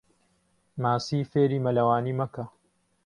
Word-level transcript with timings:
ماسی 0.81 1.19
فێری 1.31 1.63
مەلەوانی 1.65 2.17
مەکە. 2.19 2.45